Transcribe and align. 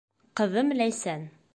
Ҡыҙым 0.41 0.73
Ләйсән 0.81 1.33